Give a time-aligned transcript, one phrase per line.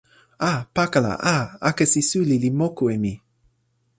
[0.49, 0.53] a!
[0.75, 1.13] pakala!
[1.35, 1.35] a!
[1.69, 3.13] akesi suli li moku e mi!